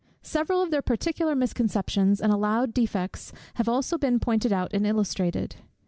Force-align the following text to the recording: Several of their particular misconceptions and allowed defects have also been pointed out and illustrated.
Several 0.23 0.63
of 0.63 0.71
their 0.71 0.81
particular 0.81 1.35
misconceptions 1.35 2.19
and 2.19 2.31
allowed 2.31 2.73
defects 2.73 3.31
have 3.57 3.69
also 3.69 3.99
been 3.99 4.19
pointed 4.19 4.51
out 4.51 4.73
and 4.73 4.87
illustrated. 4.87 5.57